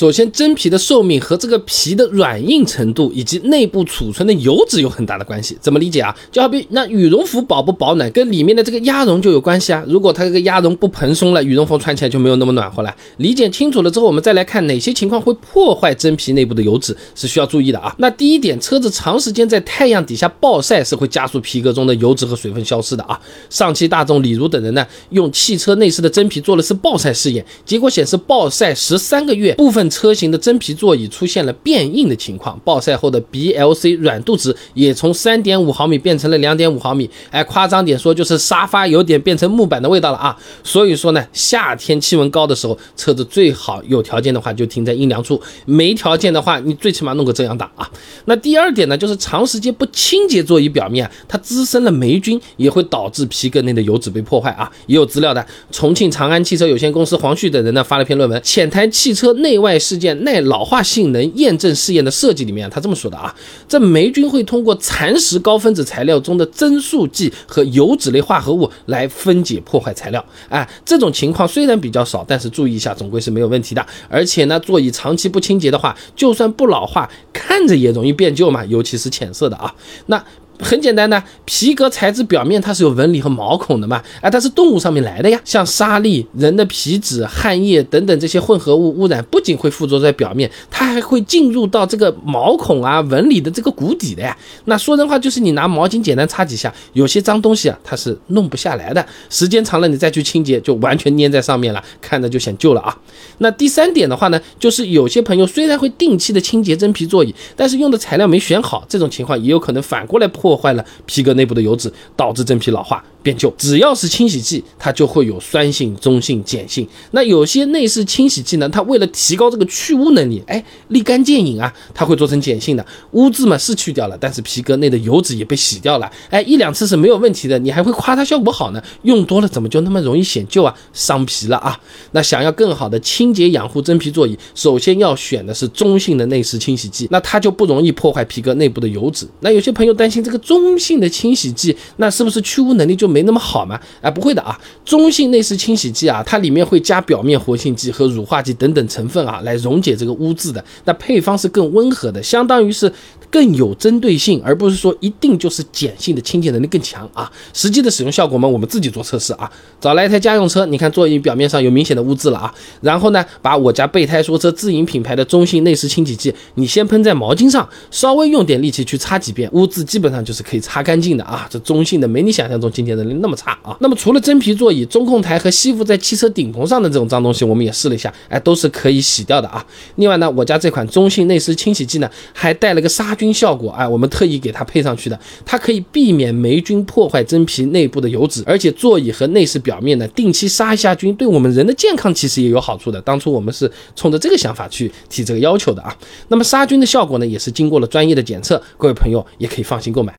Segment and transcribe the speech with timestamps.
[0.00, 5.58] 首先，真皮的寿命和这个皮的软硬程度以及内部储存的油脂有很大的关系。
[5.60, 6.16] 怎么理解啊？
[6.32, 9.84] 就好比那羽绒服保不保暖，跟里面的这个鸭绒就有关系啊。
[9.86, 12.96] 如果它这个鸭绒不蓬松了，羽绒服穿起来就没有那么暖和了。
[13.18, 17.94] 理解清楚了之后，我们再来看哪些情况会破坏真皮内部的油脂是需要注意的啊。
[17.98, 23.20] 那第一点，车子长时间在太阳底下暴晒是会加速皮革中的油脂和水分消失的啊。
[23.50, 37.10] 上汽大众、李如等人呢，用汽车内饰的真皮做了次暴晒试验，结果显示暴晒十三个月，部分车型的真皮座椅出现了变硬的情况，暴晒后的 BLC 软度值也从三点五毫米变成了两点五毫米。
[37.30, 40.36] 哎，夸张点说，就是沙发有点变成木板的味道了啊。
[40.62, 47.90] 所以说呢，夏天气温高的时候，车子最好有条件的话就停在阴凉处，没条件的话，你最起码弄个遮阳挡啊。
[48.26, 54.70] 那第二点呢，就是长时间不清洁座椅表面，它滋生了霉菌，也会导致皮革内的油脂被破坏啊。
[54.86, 60.16] 也有资料的，重庆长安汽车有限公司黄旭等人呢发了篇论文《浅谈汽车内外事件》。
[60.20, 63.34] 耐老化性能验证试验的设计里面，他这么说的啊，
[63.66, 70.22] 这霉菌会通过蚕食高分子材料中的增塑剂和油脂类化合物来分解破坏材料。
[70.50, 73.84] 哎，这种情况虽然比较少，但是注意一下，总归是没有问题的。
[74.10, 79.74] 而且呢，座椅长期不清洁的话，就算不老化，看着也容易变旧嘛，尤其是浅色的啊。
[80.06, 80.22] 那。
[80.62, 94.36] 很简单的，皮革材质表面它是有纹理和毛孔的嘛，哎，它是动物上面来的呀，像沙粒、人的皮脂、汗液等等这些混合物污染，不仅会附着在表面，它还会进入到这个毛孔啊、纹理的这个骨底的呀。
[94.66, 102.96] 那说人话就是你拿毛巾简单擦几下，有些脏东西啊，它是弄不下来的，时间长了你再去清洁，就完全粘在上面了，看着就显旧了啊。
[103.38, 110.49] 那第三点的话呢，就是有些朋友虽然会定期的清洁真皮座椅，但是用的材料没选好，这种情况也有可能反过来破。
[110.50, 113.04] 破坏了皮革内部的油脂，导致真皮老化。
[113.22, 116.86] 变旧，只要是清洗剂，它就会有酸性、中性、碱性。
[117.10, 122.84] 那有些内饰清洗剂呢，它为了提高这个去污能力，哎，立竿见影啊，它会做成碱性的。
[123.12, 126.10] 污渍嘛是去掉了，但是皮革内的油脂也被洗掉了。
[126.30, 128.82] 哎，一两次是没有问题的，你还会夸它效果好呢？
[129.02, 130.74] 用多了怎么就那么容易显旧啊？
[130.94, 131.78] 伤皮了啊！
[132.12, 139.28] 那想要更好的清洁养护真皮座椅，首先要选的是中性的内饰清洗剂，那它就不容易破坏皮革内部的油脂。
[139.40, 143.09] 那有些朋友担心这个中性的清洗剂，那是不是去污能力就？
[143.10, 143.78] 没那么好吗？
[144.00, 150.64] 哎，不会的啊，中性内饰清洗剂啊，它里面会加表面活性剂和乳化剂等等成分啊，来溶解这个污渍的。
[150.84, 152.92] 那配方是更温和的，相当于是
[153.30, 157.30] 更有针对性，而不是说一定就是碱性的清洁能力更强啊。
[157.54, 159.50] 实际的使用效果嘛，我们自己做测试啊。
[159.80, 171.48] 找来一台家用车，你看座椅表面上有明显的污渍了啊，然后呢，把我家备胎说车自营品牌的中性内饰清洗剂，你先喷在毛巾上，稍微用点力气去擦几遍，污渍基本上就是可以擦干净的啊。
[171.50, 172.90] 这中性的没你想象中清洁。
[173.00, 173.76] 能力那么差啊？
[173.80, 179.64] 那么除了真皮座椅、中控台和吸附在汽车顶棚上的这种脏东西，我们也试了一下，哎，都是可以洗掉的啊。
[179.94, 192.98] 另外呢，我家这款中性内饰清洗剂呢，还带了个杀菌效果，哎，我们特意给它配上去的，它可以避免霉菌破坏真皮内部的油脂，而且座椅和内饰表面呢，定期杀一下菌，对我们人的健康其实也有好处的。
[193.02, 195.94] 当初我们是冲着这个想法去提这个要求的啊。
[196.28, 200.18] 那么杀菌的效果呢，也是经过了专业的检测，各位朋友也可以放心购买。